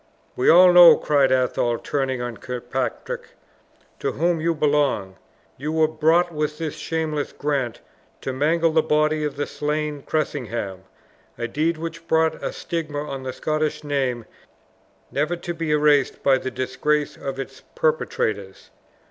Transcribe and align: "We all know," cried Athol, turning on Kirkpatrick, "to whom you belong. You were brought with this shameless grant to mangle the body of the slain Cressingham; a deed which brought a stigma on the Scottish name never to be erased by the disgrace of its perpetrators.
"We 0.35 0.49
all 0.49 0.73
know," 0.73 0.97
cried 0.97 1.31
Athol, 1.31 1.77
turning 1.77 2.23
on 2.23 2.37
Kirkpatrick, 2.37 3.35
"to 3.99 4.13
whom 4.13 4.41
you 4.41 4.55
belong. 4.55 5.17
You 5.57 5.71
were 5.73 5.87
brought 5.87 6.31
with 6.33 6.57
this 6.57 6.73
shameless 6.75 7.33
grant 7.33 7.81
to 8.21 8.33
mangle 8.33 8.71
the 8.71 8.81
body 8.81 9.23
of 9.23 9.35
the 9.35 9.45
slain 9.45 10.01
Cressingham; 10.01 10.85
a 11.37 11.47
deed 11.47 11.77
which 11.77 12.07
brought 12.07 12.43
a 12.43 12.51
stigma 12.51 13.07
on 13.07 13.21
the 13.21 13.31
Scottish 13.31 13.83
name 13.83 14.25
never 15.11 15.35
to 15.35 15.53
be 15.53 15.69
erased 15.69 16.23
by 16.23 16.39
the 16.39 16.49
disgrace 16.49 17.15
of 17.15 17.37
its 17.39 17.61
perpetrators. 17.75 18.71